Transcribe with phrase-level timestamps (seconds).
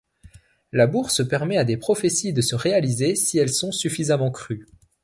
[0.71, 4.65] La bourse permet à des prophéties de se réaliser si elles sont suffisamment crues.